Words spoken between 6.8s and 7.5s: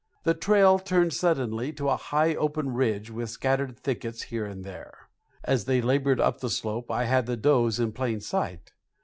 I had the